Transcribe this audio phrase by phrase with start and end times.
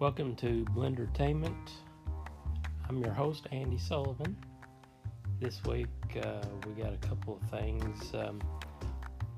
[0.00, 1.70] Welcome to Blendertainment.
[2.88, 4.36] I'm your host, Andy Sullivan.
[5.40, 5.88] This week
[6.22, 8.14] uh, we got a couple of things.
[8.14, 8.40] Um,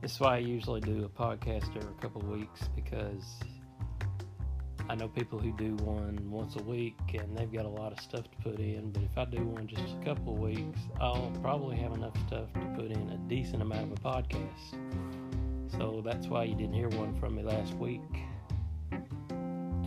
[0.03, 3.25] this is why I usually do a podcast every couple of weeks because
[4.91, 8.01] I know people who do one once a week and they've got a lot of
[8.01, 8.91] stuff to put in.
[8.93, 12.53] But if I do one just a couple of weeks, I'll probably have enough stuff
[12.53, 14.77] to put in a decent amount of a podcast.
[15.79, 18.03] So that's why you didn't hear one from me last week.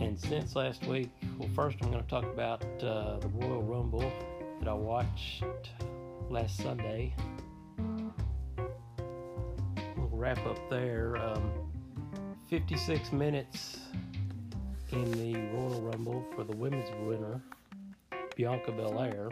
[0.04, 1.08] And since last week,
[1.38, 4.12] well, first I'm going to talk about uh, the Royal Rumble
[4.60, 5.44] that I watched
[6.28, 7.14] last Sunday.
[9.96, 11.16] We'll wrap up there.
[11.16, 11.50] Um,
[12.50, 13.78] 56 minutes
[14.92, 17.40] in the Royal Rumble for the women's winner,
[18.36, 19.30] Bianca Belair.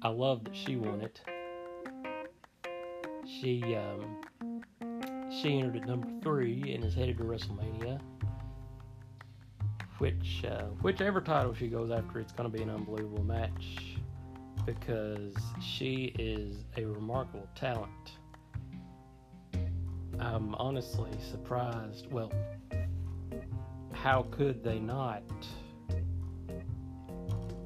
[0.00, 1.20] I love that she won it.
[3.26, 4.22] She um,
[5.30, 8.00] she entered at number three and is headed to WrestleMania
[10.00, 13.98] which uh, whichever title she goes after, it's going to be an unbelievable match
[14.64, 18.12] because she is a remarkable talent.
[20.18, 22.10] I'm honestly surprised.
[22.10, 22.32] Well,
[23.92, 25.22] how could they not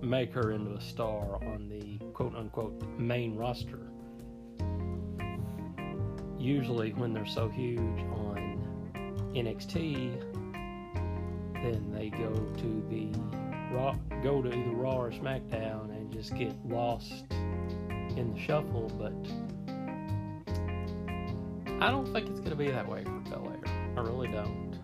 [0.02, 3.92] make her into a star on the quote unquote main roster?
[6.36, 10.33] Usually, when they're so huge on NXT,
[11.64, 13.08] then they go to the
[13.74, 18.92] Raw, go to either Raw or SmackDown and just get lost in the shuffle.
[18.98, 19.14] But
[21.82, 23.60] I don't think it's going to be that way for Belair.
[23.96, 24.78] I really don't.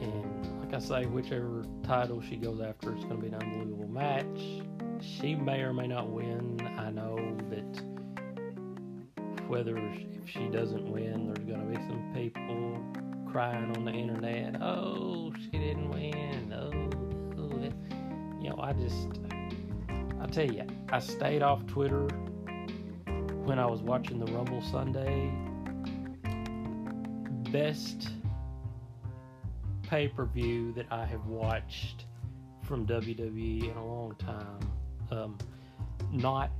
[0.00, 3.88] And like I say, whichever title she goes after, it's going to be an unbelievable
[3.88, 4.62] match.
[5.00, 6.60] She may or may not win.
[6.78, 7.16] I know
[7.48, 7.82] that
[9.48, 13.03] whether if she doesn't win, there's going to be some people
[13.34, 14.62] crying on the internet.
[14.62, 16.54] Oh, she didn't win.
[16.56, 16.70] Oh,
[17.36, 18.38] oh.
[18.40, 19.08] you know, I just,
[20.20, 22.06] I tell you, I stayed off Twitter
[23.42, 25.32] when I was watching the Rumble Sunday.
[27.50, 28.08] Best
[29.82, 32.04] pay per view that I have watched
[32.62, 34.60] from WWE in a long time.
[35.10, 35.38] Um,
[36.12, 36.52] not,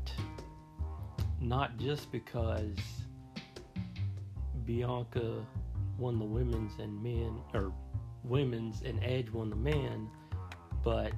[1.41, 2.75] not just because
[4.65, 5.47] Bianca
[5.99, 7.73] won the women's and men or
[8.25, 10.09] women's and Edge won the men,
[10.83, 11.13] but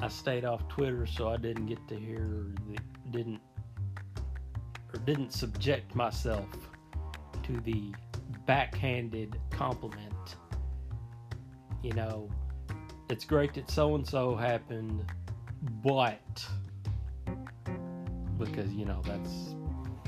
[0.00, 2.46] I stayed off Twitter so I didn't get to hear
[3.10, 3.40] didn't
[4.92, 6.46] or didn't subject myself
[7.44, 7.92] to the
[8.46, 10.36] backhanded compliment.
[11.82, 12.28] You know,
[13.08, 15.04] it's great that so and so happened,
[15.84, 16.44] but
[18.38, 19.54] because you know that's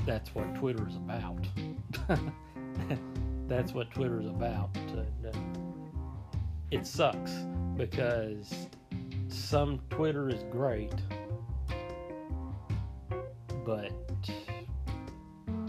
[0.05, 1.47] that's what Twitter's about.
[3.47, 4.69] that's what Twitter's about.
[4.75, 5.37] And, uh,
[6.71, 7.31] it sucks
[7.75, 8.67] because
[9.27, 10.93] some Twitter is great,
[13.65, 13.91] but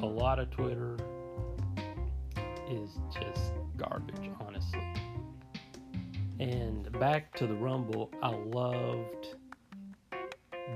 [0.03, 0.97] a lot of Twitter
[2.71, 4.83] is just garbage, honestly.
[6.39, 9.37] And back to the Rumble, I loved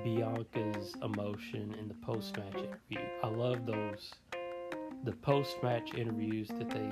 [0.04, 3.06] Bianca's emotion in the post match interview.
[3.22, 4.12] I love those
[5.04, 6.90] the post match interviews that they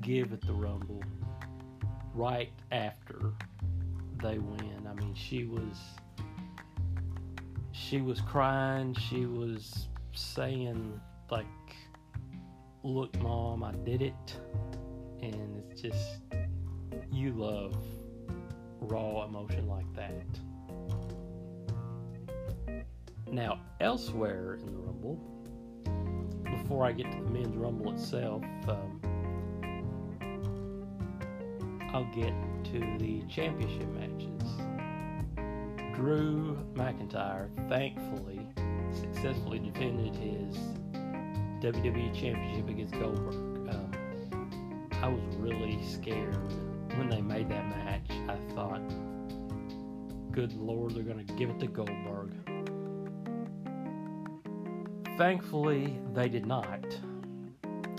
[0.00, 1.02] give at the Rumble
[2.14, 3.32] right after
[4.22, 4.86] they win.
[4.88, 5.78] I mean, she was
[7.72, 8.94] she was crying.
[8.94, 11.46] She was saying like,
[12.82, 14.36] "Look, mom, I did it,"
[15.22, 16.18] and it's just
[17.10, 17.76] you love
[18.80, 20.24] raw emotion like that.
[23.30, 25.18] Now, elsewhere in the Rumble,
[26.72, 28.98] before I get to the men's rumble itself, um,
[31.92, 32.32] I'll get
[32.72, 34.42] to the championship matches.
[35.94, 38.40] Drew McIntyre, thankfully,
[38.90, 40.56] successfully defended his
[41.60, 43.34] WWE Championship against Goldberg.
[43.68, 46.34] Um, I was really scared
[46.96, 48.10] when they made that match.
[48.30, 48.80] I thought,
[50.30, 52.41] good lord, they're going to give it to Goldberg.
[55.16, 56.84] Thankfully, they did not.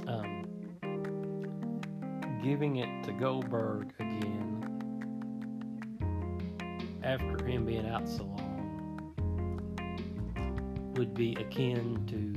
[0.08, 0.46] Um,
[2.44, 4.60] giving it to Goldberg again
[7.04, 8.44] after him being out so long
[10.96, 12.34] would be akin to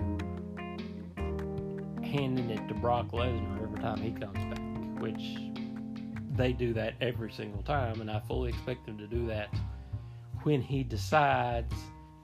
[2.06, 5.36] handing it to Brock Lesnar every time he comes back, which
[6.36, 9.48] they do that every single time, and I fully expect them to do that
[10.42, 11.74] when he decides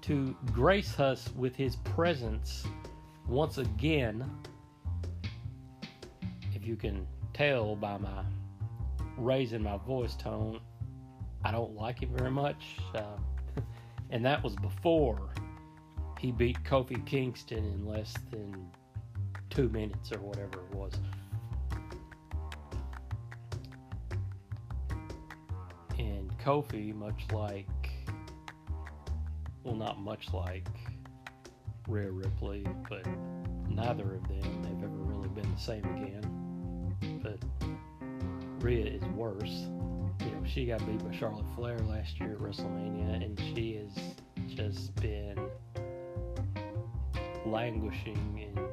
[0.02, 2.64] to grace us with his presence
[3.26, 4.28] once again.
[6.54, 8.25] If you can tell by my
[9.16, 10.60] raising my voice tone,
[11.44, 12.76] I don't like it very much.
[12.94, 13.16] Uh,
[14.10, 15.31] and that was before
[16.19, 18.70] he beat Kofi Kingston in less than
[19.50, 20.93] two minutes or whatever it was.
[25.99, 27.81] And Kofi, much like,
[29.64, 30.67] well, not much like
[31.88, 33.06] Rhea Ripley, but
[33.69, 37.20] neither of them have ever really been the same again.
[37.23, 37.38] But
[38.62, 39.67] Rhea is worse.
[40.20, 44.56] You know, she got beat by Charlotte Flair last year at WrestleMania, and she has
[44.56, 45.38] just been
[47.47, 48.69] languishing in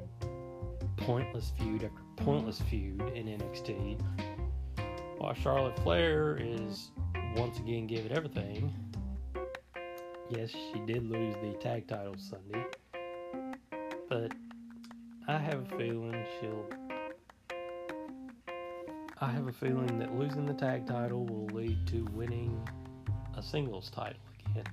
[0.97, 3.99] pointless feud after pointless feud in NXT,
[5.17, 6.91] while Charlotte Flair is
[7.35, 8.73] once again giving everything.
[10.29, 12.63] Yes, she did lose the tag title Sunday,
[14.07, 14.31] but
[15.27, 16.65] I have a feeling she'll.
[19.19, 22.63] I have a feeling that losing the tag title will lead to winning
[23.35, 24.21] a singles title
[24.51, 24.65] again.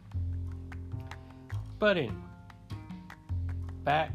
[1.79, 2.15] But anyway,
[3.83, 4.13] back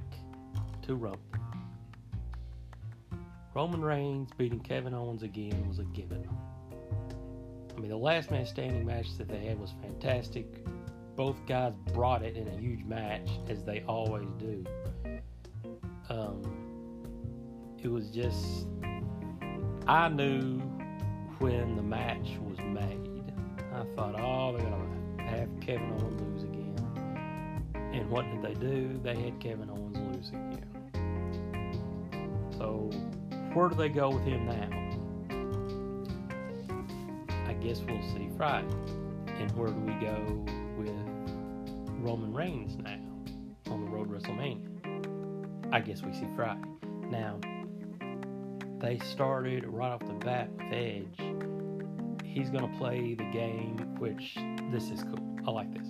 [0.83, 1.19] to Rumble.
[3.55, 6.29] Roman Reigns beating Kevin Owens again was a given.
[7.75, 10.45] I mean, the last man standing match that they had was fantastic.
[11.15, 14.63] Both guys brought it in a huge match, as they always do.
[16.09, 16.41] Um,
[17.81, 18.67] it was just,
[19.87, 20.59] I knew
[21.39, 23.33] when the match was made.
[23.73, 26.75] I thought, oh, they're to have Kevin Owens lose again.
[27.75, 28.99] And what did they do?
[29.03, 30.65] They had Kevin Owens lose again.
[32.57, 32.89] So,
[33.53, 34.69] where do they go with him now?
[37.47, 38.67] I guess we'll see Friday.
[39.27, 40.45] And where do we go
[42.01, 42.99] Roman Reigns now
[43.71, 45.73] on the road to WrestleMania?
[45.73, 46.61] I guess we see Friday.
[47.09, 47.39] Now,
[48.79, 51.19] they started right off the bat with Edge.
[52.25, 54.35] He's going to play the game, which
[54.71, 55.37] this is cool.
[55.47, 55.87] I like this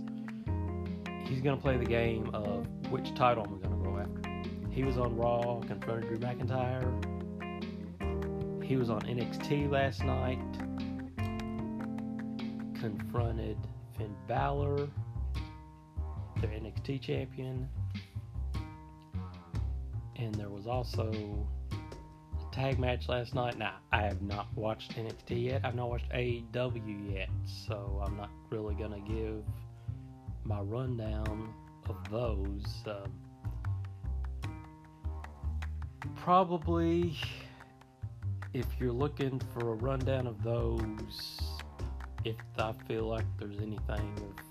[1.32, 4.70] he's going to play the game of which title am I going to go after.
[4.70, 6.92] He was on Raw, confronted Drew McIntyre.
[8.64, 10.40] He was on NXT last night,
[12.80, 13.58] confronted
[13.98, 14.90] Finn Balor,
[16.42, 17.70] their NXT champion.
[20.16, 23.58] And there was also a tag match last night.
[23.58, 25.62] Now, I have not watched NXT yet.
[25.64, 29.44] I've not watched AEW yet, so I'm not really going to give
[30.44, 31.54] my rundown
[31.88, 32.66] of those.
[32.86, 33.12] Um,
[36.16, 37.18] probably,
[38.54, 41.40] if you're looking for a rundown of those,
[42.24, 44.51] if I feel like there's anything of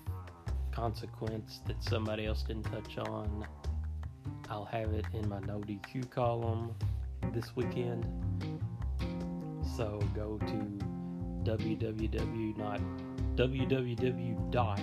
[0.71, 3.45] consequence that somebody else didn't touch on,
[4.49, 6.73] I'll have it in my no DQ column
[7.33, 8.05] this weekend.
[9.75, 10.79] So go to
[11.43, 12.57] www.
[12.57, 12.81] Not
[13.35, 14.51] www.
[14.51, 14.81] dot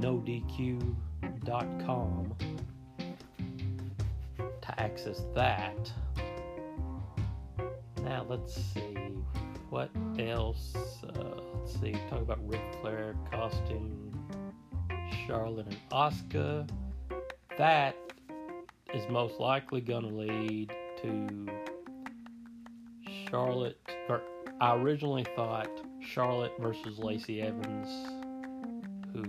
[0.00, 0.84] nodq.com
[4.62, 5.92] to access that.
[8.02, 8.96] Now let's see
[9.70, 10.74] what else.
[11.04, 11.92] Uh, let's see.
[12.08, 14.05] Talk about Ric Flair costing
[15.26, 16.68] Charlotte and Asuka.
[17.58, 17.96] That
[18.94, 20.72] is most likely going to lead
[21.02, 21.46] to
[23.28, 23.78] Charlotte.
[24.60, 25.68] I originally thought
[26.00, 27.88] Charlotte versus Lacey Evans,
[29.12, 29.24] who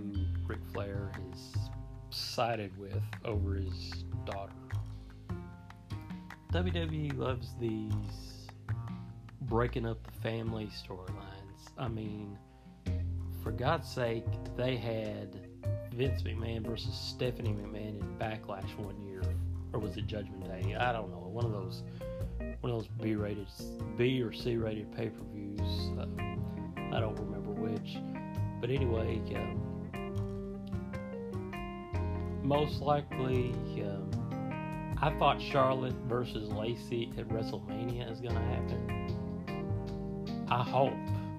[0.46, 1.54] Ric Flair is
[2.10, 4.52] sided with over his daughter.
[6.52, 8.46] WWE loves these
[9.42, 11.72] breaking up the family storylines.
[11.76, 12.38] I mean,
[13.42, 14.24] for God's sake,
[14.56, 15.47] they had
[15.98, 19.20] Vince McMahon versus Stephanie McMahon in Backlash one year,
[19.72, 20.76] or was it Judgment Day?
[20.76, 21.28] I don't know.
[21.28, 21.82] One of those,
[22.60, 23.48] one of those B-rated,
[23.96, 25.90] B or C-rated pay-per-views.
[25.98, 26.06] Uh,
[26.94, 27.98] I don't remember which,
[28.60, 29.20] but anyway.
[29.34, 29.40] Uh,
[32.44, 33.52] most likely,
[33.82, 34.08] um,
[35.02, 40.46] I thought Charlotte versus Lacey at WrestleMania is going to happen.
[40.48, 40.94] I hope.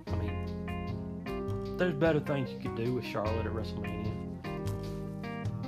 [0.07, 4.08] I mean, there's better things you could do with Charlotte at WrestleMania.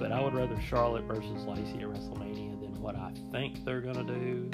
[0.01, 4.05] But I would rather Charlotte versus Lacey at WrestleMania than what I think they're going
[4.05, 4.49] to do,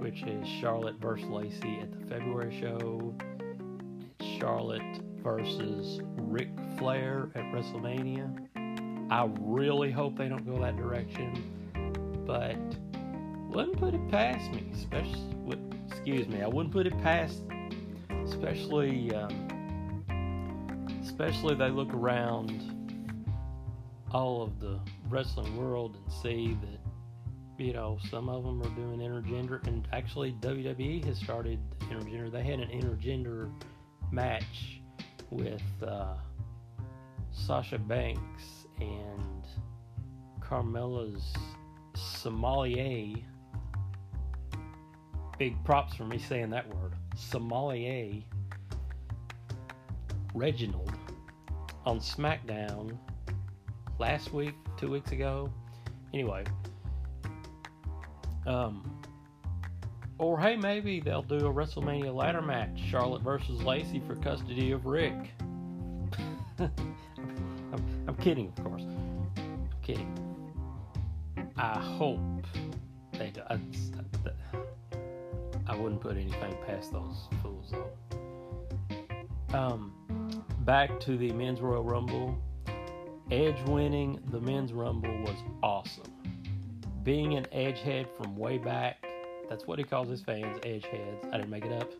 [0.00, 3.14] which is Charlotte versus Lacey at the February show,
[4.40, 8.48] Charlotte versus Ric Flair at WrestleMania
[9.12, 11.34] I really hope they don't go that direction,
[12.26, 12.56] but
[13.54, 14.64] wouldn't put it past me.
[14.72, 17.42] Especially, excuse me, I wouldn't put it past,
[18.24, 19.98] especially, um,
[21.02, 22.71] especially they look around
[24.12, 24.78] all of the
[25.08, 30.32] wrestling world and see that, you know, some of them are doing intergender, and actually
[30.40, 32.30] WWE has started intergender.
[32.30, 33.50] They had an intergender
[34.10, 34.80] match
[35.30, 36.14] with uh,
[37.32, 39.46] Sasha Banks and
[40.40, 41.32] Carmella's
[41.94, 43.16] sommelier.
[45.38, 46.92] Big props for me saying that word.
[47.16, 48.22] Sommelier
[50.34, 50.92] Reginald
[51.84, 52.96] on SmackDown
[54.02, 55.48] last week, two weeks ago.
[56.12, 56.42] Anyway,
[58.48, 59.00] um,
[60.18, 64.86] or hey, maybe they'll do a WrestleMania ladder match: Charlotte versus Lacey for custody of
[64.86, 65.14] Ric.
[66.58, 66.74] I'm,
[68.08, 68.82] I'm kidding, of course.
[69.36, 70.12] I'm kidding.
[71.56, 72.18] I hope
[73.12, 73.42] they do.
[73.48, 73.60] I,
[75.68, 79.56] I wouldn't put anything past those fools, though.
[79.56, 79.92] Um,
[80.62, 82.36] back to the men's Royal Rumble.
[83.32, 86.12] Edge winning the men's Rumble was awesome.
[87.02, 89.06] Being an edgehead from way back,
[89.48, 91.32] that's what he calls his fans, edgeheads.
[91.32, 91.90] I didn't make it up.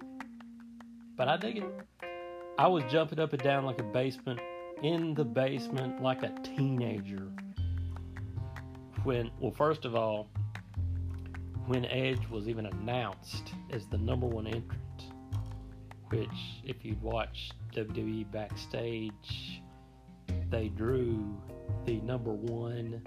[1.17, 1.65] But I dig it.
[2.59, 4.41] I was jumping up and down like a basement,
[4.83, 7.27] in the basement like a teenager.
[9.03, 10.29] When, well, first of all,
[11.65, 15.15] when Edge was even announced as the number one entrant,
[16.11, 16.29] which,
[16.63, 19.63] if you'd watched WWE backstage,
[20.51, 21.37] they drew
[21.87, 23.03] the number one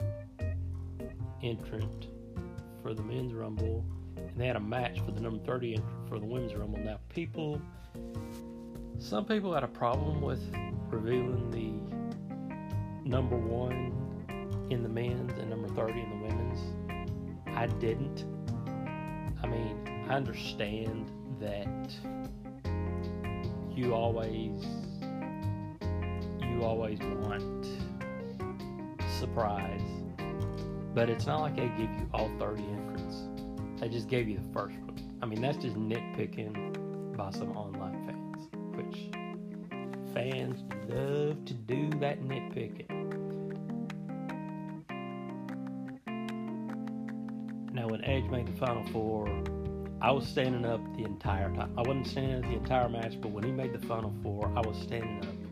[1.44, 2.08] entrant
[2.82, 3.86] for the men's rumble,
[4.18, 6.80] and they had a match for the number 30 entrant for the women's rumble.
[6.80, 7.62] Now, people,
[9.00, 10.42] some people had a problem with
[10.90, 13.94] revealing the number one
[14.70, 16.60] in the men's and number 30 in the women's.
[17.56, 18.26] I didn't.
[19.44, 21.94] I mean, I understand that
[23.76, 24.66] you always
[26.56, 27.68] you always want
[29.20, 29.82] surprise.
[30.94, 33.28] But it's not like they give you all 30 entrants.
[33.80, 34.98] They just gave you the first one.
[35.22, 39.12] I mean, that's just nitpicking by some online fans, which
[40.14, 42.90] fans love to do that nitpicking.
[47.74, 49.28] Now, when Edge made the Final Four,
[50.02, 51.74] I was standing up the entire time.
[51.78, 54.62] I wasn't standing up the entire match, but when he made the Final Four, I
[54.62, 55.45] was standing up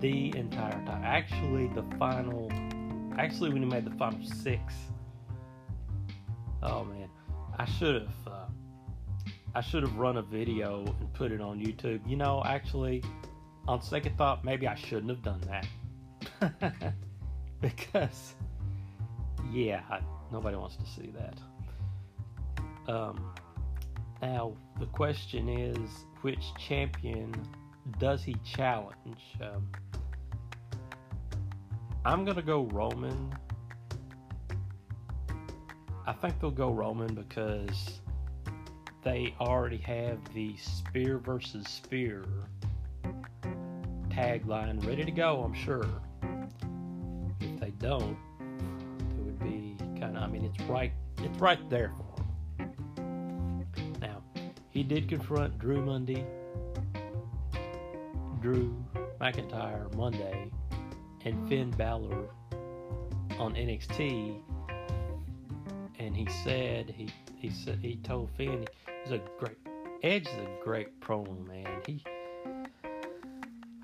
[0.00, 1.02] the entire time.
[1.04, 2.50] Actually, the final,
[3.18, 4.74] actually, when he made the Final Six,
[6.62, 7.08] oh man,
[7.58, 8.46] I should have, uh,
[9.54, 12.08] I should have run a video and put it on YouTube.
[12.08, 13.02] You know, actually,
[13.66, 15.40] on second thought, maybe I shouldn't have done
[16.40, 16.94] that
[17.60, 18.34] because,
[19.52, 19.82] yeah,
[20.30, 21.38] nobody wants to see that.
[22.92, 23.34] Um,
[24.22, 25.78] now, the question is
[26.22, 27.34] which champion
[27.98, 29.20] does he challenge?
[29.40, 29.68] Um,
[32.04, 33.34] I'm going to go Roman.
[36.06, 38.00] I think they'll go Roman because
[39.02, 42.24] they already have the spear versus spear
[44.08, 45.86] tagline ready to go, I'm sure.
[47.40, 51.92] If they don't, it would be kind of, I mean, it's right, it's right there
[51.96, 52.16] for
[54.76, 56.26] he did confront Drew Monday,
[58.46, 58.72] Drew
[59.20, 60.52] McIntyre Monday,
[61.24, 62.28] and Finn Balor
[63.40, 64.40] on NXT,
[65.98, 68.64] and he said he he said he told Finn
[69.02, 69.58] he's a great
[70.04, 71.82] Edge is a great promo man.
[71.88, 72.04] He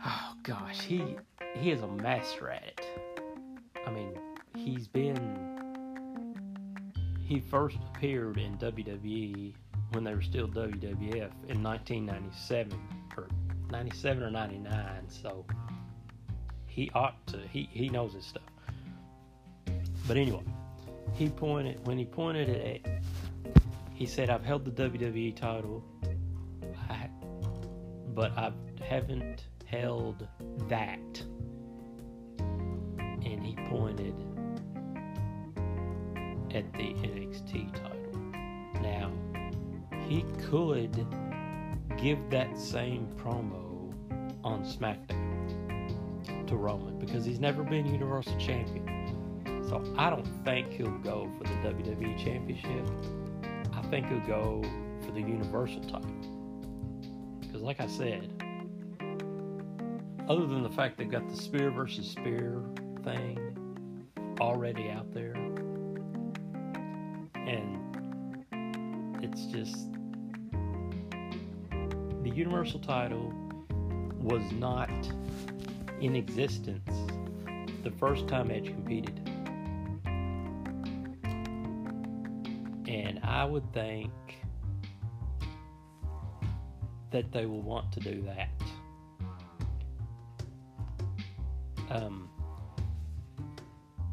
[0.07, 1.17] oh gosh he
[1.57, 2.87] he is a master at it.
[3.85, 4.17] I mean
[4.55, 5.59] he's been
[7.21, 9.55] he first appeared in WWE
[9.91, 12.92] when they were still WWF in 1997 or
[13.73, 15.09] 97 or 99.
[15.09, 15.45] So
[16.67, 18.43] he ought to, he, he knows his stuff.
[20.07, 20.45] But anyway,
[21.15, 23.03] he pointed, when he pointed it at,
[23.95, 25.85] he said, I've held the WWE title,
[26.89, 27.09] I,
[28.15, 30.29] but I haven't held
[30.69, 31.23] that.
[32.39, 34.15] And he pointed
[36.55, 38.03] at the NXT title.
[38.83, 39.11] Now,
[40.09, 41.07] he could
[42.03, 43.95] give that same promo
[44.43, 49.65] on SmackDown to Roman because he's never been Universal Champion.
[49.69, 52.87] So I don't think he'll go for the WWE Championship.
[53.73, 54.63] I think he'll go
[55.05, 56.11] for the Universal title.
[57.41, 58.33] Because, like I said,
[60.29, 62.65] other than the fact they've got the spear versus spear
[63.05, 63.39] thing
[64.41, 65.32] already out there,
[72.43, 73.33] Universal title
[74.21, 74.91] was not
[76.01, 76.91] in existence
[77.85, 79.17] the first time Edge competed.
[82.89, 84.11] And I would think
[87.13, 88.51] that they will want to do that.
[91.91, 92.29] Um,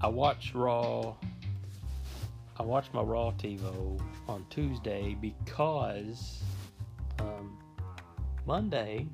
[0.02, 1.16] I watched Raw.
[2.58, 6.44] I watched my Raw TiVo on Tuesday because
[8.50, 9.06] Monday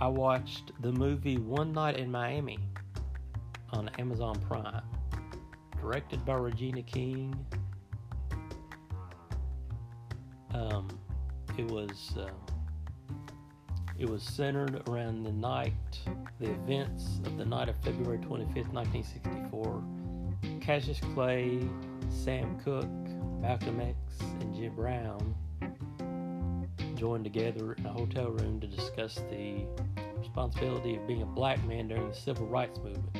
[0.00, 2.58] I watched the movie One Night in Miami
[3.72, 4.82] on Amazon Prime,
[5.80, 7.46] directed by Regina King.
[10.52, 10.88] Um,
[11.56, 12.26] it was uh,
[13.96, 16.00] it was centered around the night,
[16.40, 19.84] the events of the night of February 25th, 1964.
[20.60, 21.60] Cassius Clay,
[22.08, 22.84] Sam Cooke,
[23.40, 23.96] Malcolm X,
[24.40, 25.36] and Jim Brown
[27.00, 29.64] joined together in a hotel room to discuss the
[30.18, 33.16] responsibility of being a black man during the civil rights movement.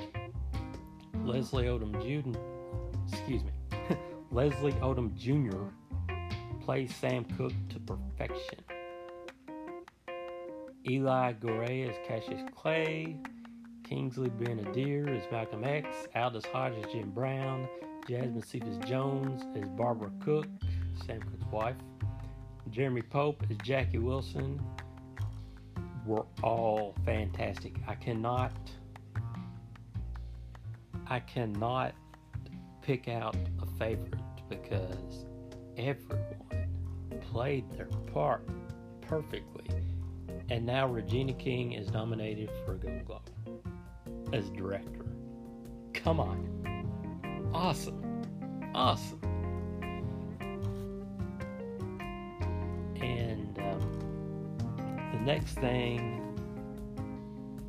[1.25, 2.39] Leslie Odom Jr.
[3.11, 3.53] Excuse me.
[4.31, 5.73] Leslie Odom Jr.
[6.63, 8.59] plays Sam Cooke to perfection.
[10.87, 13.17] Eli Goree as Cassius Clay,
[13.83, 17.67] Kingsley Ben-Adir as Malcolm X, Aldis Hodge as Jim Brown,
[18.07, 20.49] Jasmine Cephas Jones as Barbara Cooke,
[21.07, 21.77] Sam Cooke's wife,
[22.71, 24.61] Jeremy Pope as Jackie Wilson
[26.07, 27.75] were all fantastic.
[27.87, 28.53] I cannot
[31.09, 31.95] I cannot
[32.83, 34.15] pick out a favorite
[34.49, 35.27] because
[35.77, 36.69] everyone
[37.33, 38.49] played their part
[39.01, 39.67] perfectly.
[40.51, 43.23] And now Regina King is nominated for a Golden Globe
[44.33, 45.05] as director.
[45.95, 47.51] Come on.
[47.53, 48.23] Awesome.
[48.75, 49.30] Awesome.
[55.35, 56.21] Next thing,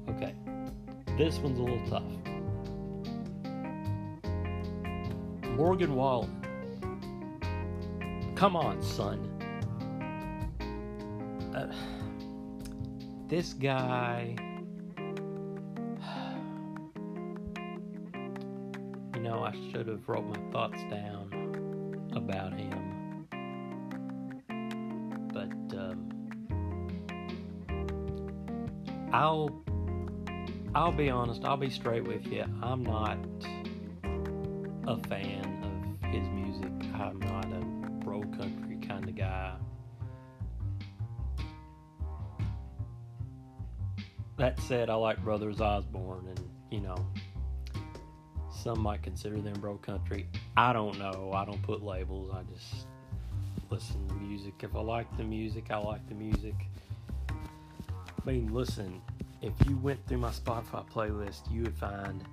[0.10, 0.34] okay,
[1.16, 2.02] this one's a little tough.
[5.52, 6.42] Morgan Wallen.
[8.36, 9.30] Come on, son.
[11.56, 11.72] Uh,
[13.28, 14.36] this guy.
[19.14, 22.91] You know, I should have wrote my thoughts down about him.
[29.22, 29.52] I'll
[30.74, 32.44] I'll be honest, I'll be straight with you.
[32.64, 33.20] I'm not
[34.88, 36.72] a fan of his music.
[36.96, 37.60] I'm not a
[38.04, 39.54] bro country kind of guy.
[44.38, 46.40] That said, I like Brothers Osborne, and
[46.72, 47.06] you know,
[48.50, 50.26] some might consider them bro country.
[50.58, 51.32] I don't know.
[51.32, 52.32] I don't put labels.
[52.34, 52.88] I just
[53.70, 54.56] listen to music.
[54.64, 56.56] If I like the music, I like the music.
[57.30, 59.02] I mean, listen,
[59.42, 62.24] if you went through my Spotify playlist, you would find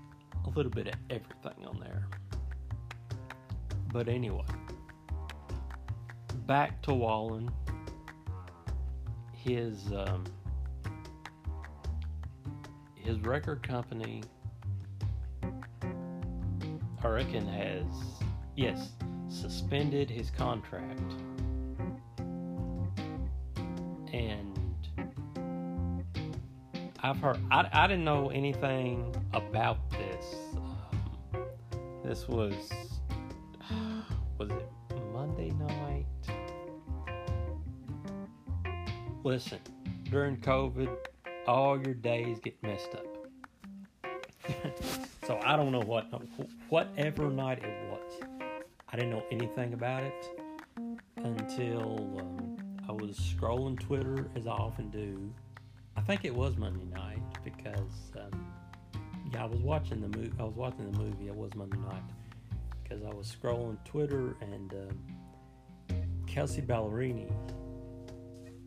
[0.44, 2.06] a little bit of everything on there.
[3.92, 4.44] But anyway,
[6.46, 7.50] back to Wallen.
[9.32, 10.24] His um,
[12.94, 14.22] his record company,
[17.02, 17.86] I reckon, has
[18.56, 18.90] yes
[19.30, 21.00] suspended his contract,
[24.12, 24.47] and
[27.00, 30.34] I've heard I, I didn't know anything about this.
[30.56, 31.44] Um,
[32.04, 32.72] this was
[34.38, 34.68] was it
[35.12, 36.06] Monday night?
[39.24, 39.58] Listen,
[40.04, 40.88] during COVID,
[41.46, 43.06] all your days get messed up.
[45.26, 46.06] so I don't know what,
[46.68, 48.22] whatever night it was.
[48.90, 50.40] I didn't know anything about it
[51.16, 52.56] until um,
[52.88, 55.32] I was scrolling Twitter as I often do.
[56.08, 58.46] I think it was Monday night because um,
[59.30, 60.32] yeah, I was watching the movie.
[60.40, 61.28] I was watching the movie.
[61.28, 62.02] It was Monday night
[62.82, 67.30] because I was scrolling Twitter and um, Kelsea Ballerini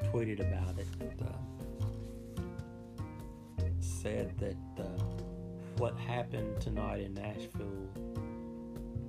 [0.04, 0.86] tweeted about it.
[1.19, 1.32] Uh,
[3.80, 5.04] said that uh,
[5.77, 7.89] what happened tonight in Nashville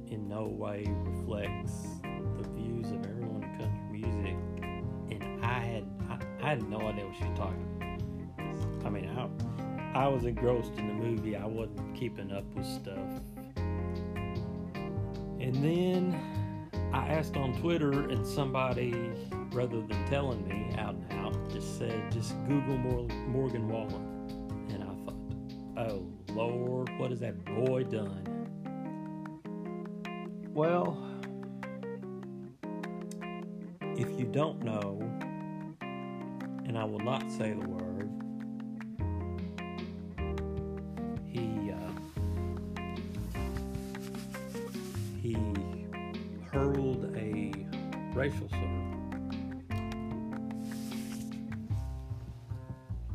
[0.06, 1.82] in no way reflects
[2.38, 4.36] the views of everyone in country music.
[5.10, 7.81] And I had I, I had no idea what she was talking about.
[8.84, 9.08] I mean,
[9.94, 11.36] I, I was engrossed in the movie.
[11.36, 13.20] I wasn't keeping up with stuff
[15.42, 16.14] and then
[16.94, 18.94] I asked on Twitter, and somebody,
[19.50, 22.78] rather than telling me out and out, just said, just Google
[23.28, 24.68] Morgan Wallen.
[24.70, 28.28] And I thought, oh, Lord, what has that boy done?
[30.54, 30.96] Well,
[33.96, 35.00] if you don't know,
[35.80, 37.81] and I will not say the word,
[45.22, 45.36] he
[46.52, 47.52] hurled a
[48.12, 48.92] racial slur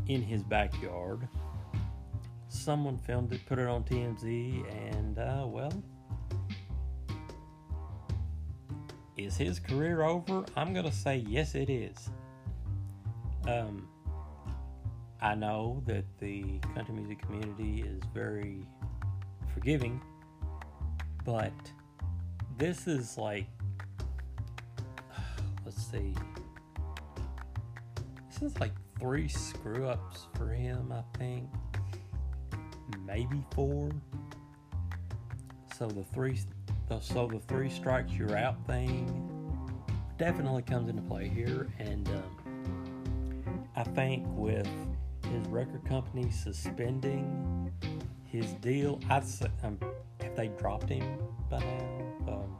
[0.08, 1.28] in his backyard.
[2.48, 4.24] Someone filmed it, put it on TMZ,
[4.94, 5.74] and uh, well,
[9.18, 10.46] is his career over?
[10.56, 12.10] I'm gonna say yes, it is.
[13.46, 13.86] Um,
[15.22, 18.66] I know that the country music community is very
[19.54, 20.00] forgiving,
[21.26, 21.52] but
[22.58, 23.48] this is like,
[25.66, 26.14] let's see,
[28.30, 31.48] this is like three screw ups for him, I think,
[33.06, 33.92] maybe four.
[35.78, 36.40] So the three,
[37.00, 39.24] so the three strikes you're out thing
[40.18, 44.68] definitely comes into play here, and um, I think with
[45.32, 47.72] his record company suspending
[48.24, 49.22] his deal, I
[49.64, 49.80] um,
[50.20, 52.58] if they dropped him by now, um,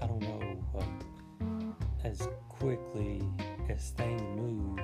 [0.00, 3.22] I don't know um, as quickly
[3.68, 4.78] as things move.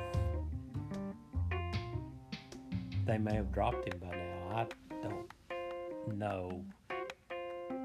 [3.05, 4.49] They may have dropped him by now.
[4.53, 4.67] I
[5.03, 6.65] don't know,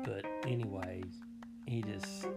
[0.04, 1.14] but anyways,
[1.68, 2.26] he just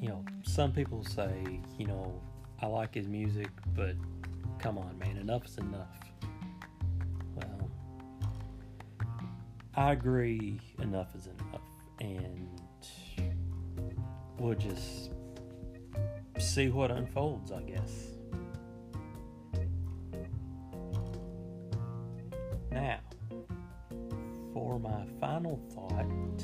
[0.00, 2.20] You know, some people say, you know,
[2.60, 3.94] I like his music, but
[4.58, 6.07] come on, man, enough is enough.
[9.78, 11.60] I agree, enough is enough,
[12.00, 12.48] and
[14.36, 15.12] we'll just
[16.36, 18.08] see what unfolds, I guess.
[22.72, 22.98] Now,
[24.52, 26.42] for my final thought.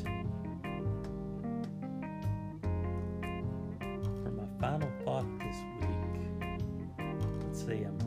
[4.23, 7.09] For my final thought this week.
[7.43, 7.99] Let's see, I'm,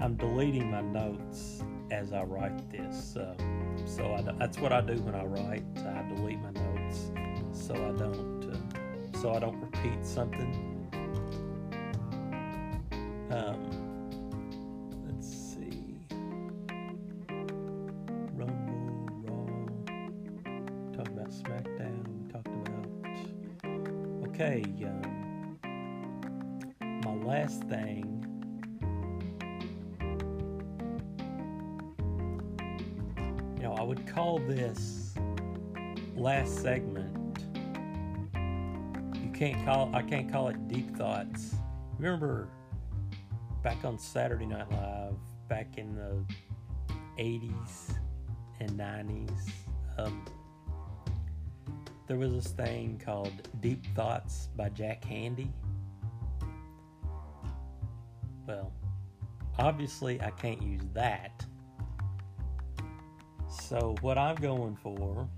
[0.00, 3.18] I'm deleting my notes as I write this.
[3.18, 3.34] Uh,
[3.86, 5.64] so I, that's what I do when I write.
[5.78, 7.10] I delete my notes
[7.52, 10.65] so I don't uh, so I don't repeat something.
[41.98, 42.48] Remember
[43.62, 45.16] back on Saturday Night Live
[45.48, 46.24] back in the
[47.18, 47.96] 80s
[48.60, 49.50] and 90s
[49.98, 50.24] um,
[52.06, 55.50] there was this thing called Deep Thoughts by Jack Handey.
[58.46, 58.72] Well,
[59.58, 61.44] obviously I can't use that.
[63.48, 65.28] So what I'm going for,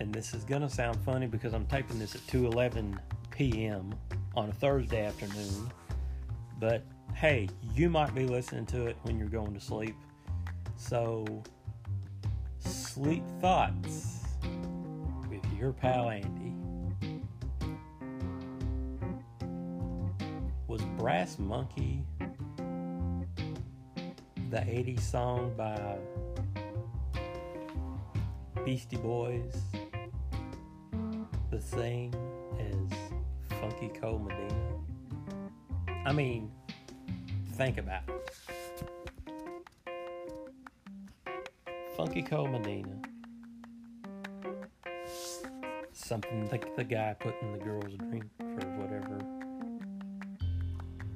[0.00, 2.98] and this is gonna sound funny because I'm taping this at 2:11
[3.34, 3.92] p.m.
[4.36, 5.68] on a Thursday afternoon,
[6.60, 6.82] but
[7.14, 9.96] hey, you might be listening to it when you're going to sleep.
[10.76, 11.42] So,
[12.60, 14.20] sleep thoughts
[15.28, 16.52] with your pal Andy.
[20.68, 22.04] was Brass Monkey
[24.50, 25.98] the 80s song by
[28.64, 29.62] Beastie Boys
[31.50, 32.33] the as
[33.64, 34.54] Funky Cold Medina?
[36.04, 36.50] I mean,
[37.52, 38.32] think about it.
[41.96, 43.00] Funky Cold Medina.
[45.94, 49.18] Something like the guy putting the girl's drink or whatever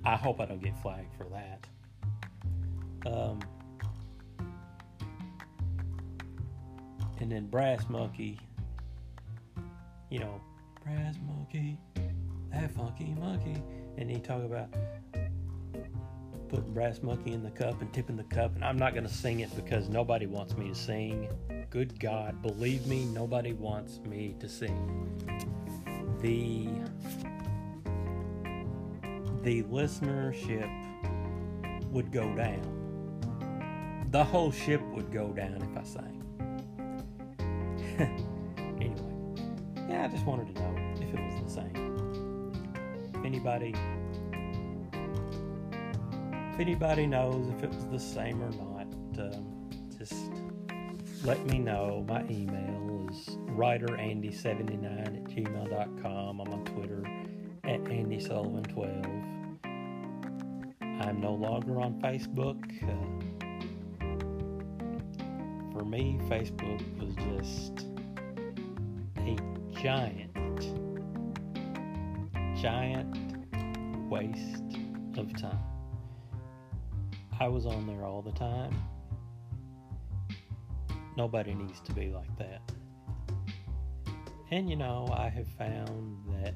[0.06, 1.66] I hope I don't get flagged for that.
[3.06, 3.40] Um,
[7.20, 8.40] and then Brass Monkey,
[10.08, 10.40] you know,
[10.82, 11.78] Brass Monkey,
[12.60, 13.62] that funky monkey.
[13.96, 14.68] And he talk about
[16.48, 18.54] putting Brass Monkey in the cup and tipping the cup.
[18.54, 21.28] And I'm not going to sing it because nobody wants me to sing.
[21.70, 25.04] Good God, believe me, nobody wants me to sing.
[26.20, 26.68] The
[29.42, 30.68] the listenership
[31.92, 32.74] would go down.
[34.10, 36.24] The whole ship would go down if I sang.
[38.80, 40.67] anyway, yeah, I just wanted to know
[43.38, 43.72] anybody,
[46.52, 48.86] if anybody knows if it was the same or not,
[49.20, 50.32] um, just
[51.22, 52.04] let me know.
[52.08, 56.40] My email is writerandy79 at gmail.com.
[56.40, 57.04] I'm on Twitter
[57.62, 59.04] at Andy Sullivan 12.
[60.82, 62.58] I'm no longer on Facebook.
[62.82, 62.96] Uh,
[65.72, 67.86] for me, Facebook was just
[69.16, 69.36] a
[69.80, 70.34] giant,
[72.60, 73.17] giant
[74.08, 74.78] waste
[75.16, 75.58] of time.
[77.40, 78.76] I was on there all the time.
[81.16, 82.60] Nobody needs to be like that.
[84.50, 86.54] And you know, I have found that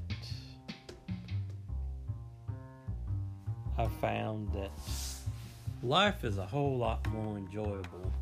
[3.78, 4.70] I found that
[5.82, 8.12] life is a whole lot more enjoyable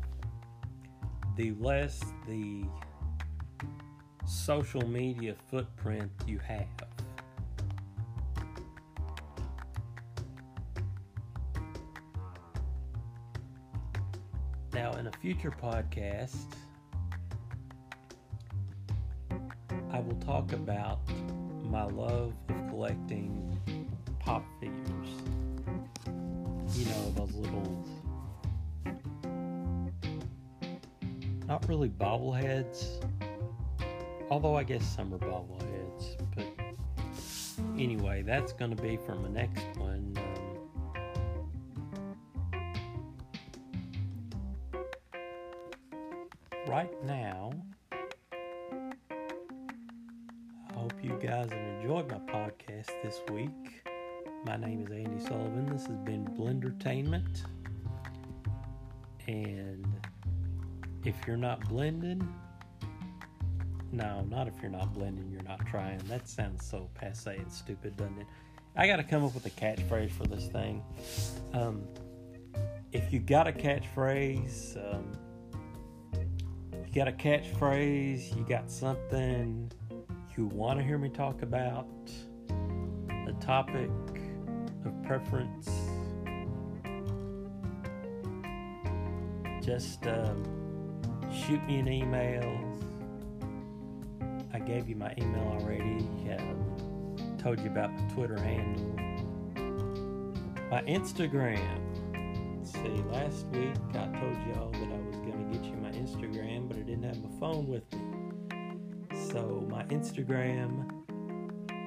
[1.35, 2.63] the less the
[4.27, 6.90] social media footprint you have.
[14.81, 16.55] Now, in a future podcast,
[19.91, 21.01] I will talk about
[21.65, 23.59] my love of collecting
[24.17, 25.09] pop figures.
[26.73, 27.85] You know, those little,
[31.47, 33.05] not really bobbleheads,
[34.31, 36.17] although I guess some are bobbleheads.
[36.35, 36.47] But
[37.77, 39.63] anyway, that's going to be for my next
[46.81, 47.51] right now,
[47.91, 47.99] I
[50.73, 53.83] hope you guys have enjoyed my podcast this week.
[54.47, 55.67] My name is Andy Sullivan.
[55.67, 57.43] This has been Blendertainment.
[59.27, 59.85] And
[61.05, 62.27] if you're not blending,
[63.91, 65.99] no, not if you're not blending, you're not trying.
[66.07, 68.27] That sounds so passe and stupid, doesn't it?
[68.75, 70.83] I got to come up with a catchphrase for this thing.
[71.53, 71.83] Um,
[72.91, 75.15] if you got a catchphrase, um,
[76.91, 79.71] you got a catchphrase, you got something
[80.35, 81.87] you want to hear me talk about,
[82.49, 83.89] a topic
[84.85, 85.69] of preference,
[89.63, 90.43] just um,
[91.31, 92.59] shoot me an email.
[94.53, 96.05] I gave you my email already.
[97.37, 98.95] Told you about my Twitter handle.
[100.69, 101.79] My Instagram.
[102.57, 105.89] Let's see, last week I told y'all that I was going to get you my
[105.89, 106.50] Instagram,
[106.91, 108.01] didn't have my phone with me.
[109.31, 110.89] So my Instagram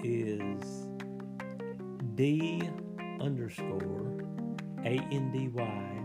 [0.02, 0.86] is
[2.14, 2.62] D
[3.20, 4.24] underscore
[4.86, 5.98] A N D Y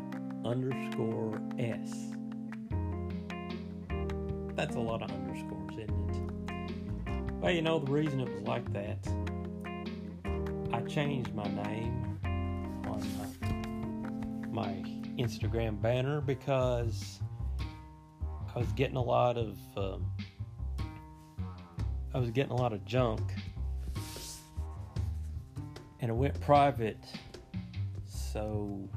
[0.44, 1.94] underscore S.
[4.58, 7.34] That's a lot of underscores, isn't it?
[7.40, 9.08] Well, you know, the reason it was like that,
[10.74, 12.20] I changed my name
[12.86, 13.02] on
[14.52, 14.74] my, my
[15.18, 17.22] Instagram banner because
[18.56, 20.12] I was getting a lot of um,
[22.14, 23.22] I was getting a lot of junk,
[26.00, 27.04] and it went private.
[28.06, 28.90] So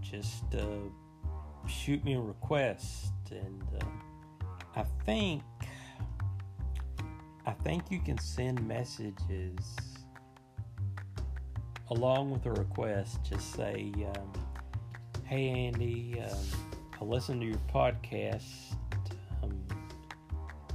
[0.00, 0.64] just uh,
[1.68, 5.42] shoot me a request, and uh, I think
[7.46, 9.76] I think you can send messages
[11.90, 13.18] along with a request.
[13.28, 14.32] Just say, um,
[15.24, 16.38] "Hey Andy, um,
[17.00, 18.69] I listened to your podcast.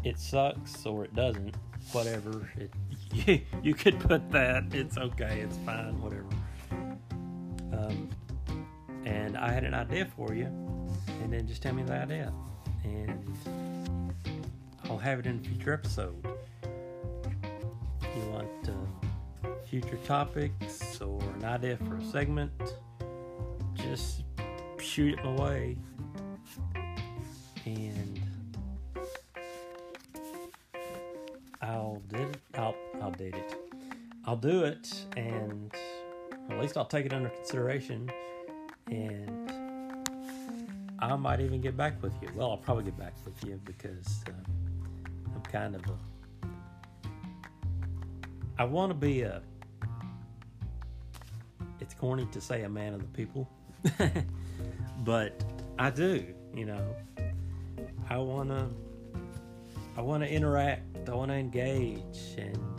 [0.05, 1.55] It sucks or it doesn't,
[1.91, 2.47] whatever.
[2.57, 2.71] It,
[3.11, 4.65] you, you could put that.
[4.71, 5.39] It's okay.
[5.41, 5.99] It's fine.
[5.99, 6.27] Whatever."
[7.73, 8.09] Um,
[9.03, 10.45] and I had an idea for you,
[11.23, 12.31] and then just tell me the idea,
[12.83, 13.35] and
[14.87, 16.23] I'll have it in a future episode.
[18.15, 22.51] You want uh, future topics or an idea for a segment?
[23.73, 24.23] Just
[24.77, 25.77] shoot it my way,
[27.65, 28.21] and
[34.35, 35.73] I'll do it, and
[36.49, 38.11] at least I'll take it under consideration
[38.91, 40.09] and
[40.99, 42.27] I might even get back with you.
[42.35, 44.33] Well, I'll probably get back with you because uh,
[45.33, 46.47] I'm kind of a.
[48.59, 49.41] I want to be a.
[51.79, 53.49] It's corny to say a man of the people,
[55.05, 55.41] but
[55.79, 56.25] I do.
[56.53, 56.93] You know,
[58.09, 58.67] I want to.
[59.95, 61.07] I want to interact.
[61.07, 62.74] I want to engage, and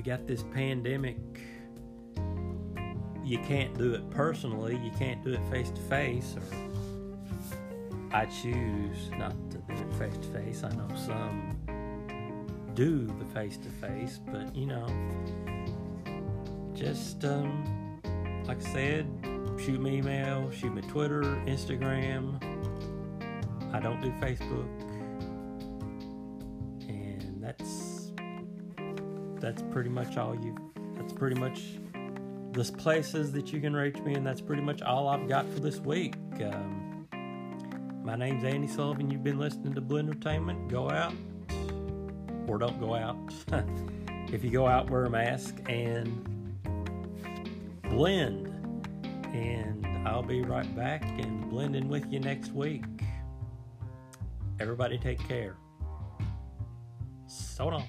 [0.00, 1.18] we got this pandemic
[3.22, 6.56] you can't do it personally, you can't do it face to face, or
[8.10, 10.64] I choose not to do it face to face.
[10.64, 11.58] I know some
[12.72, 14.86] do the face to face, but you know,
[16.72, 18.00] just um,
[18.46, 19.06] like I said,
[19.58, 22.42] shoot me email, shoot me Twitter, Instagram.
[23.74, 24.79] I don't do Facebook,
[29.40, 30.54] that's pretty much all you.
[30.96, 31.62] That's pretty much
[32.52, 35.60] the places that you can reach me, and that's pretty much all I've got for
[35.60, 36.14] this week.
[36.42, 37.06] Um,
[38.04, 39.10] My name's Andy Sullivan.
[39.10, 41.14] You've been listening to Blendertainment Go out
[42.50, 43.16] or don't go out.
[44.32, 46.58] if you go out, wear a mask and
[47.82, 48.48] blend.
[49.32, 52.84] And I'll be right back and blending with you next week.
[54.58, 55.56] Everybody take care.
[57.26, 57.88] So long.